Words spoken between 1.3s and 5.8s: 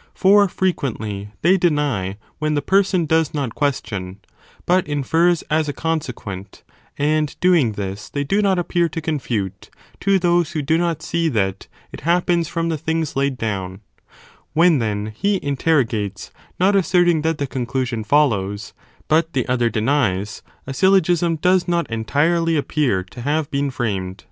they deny when the person does not question, but infers as a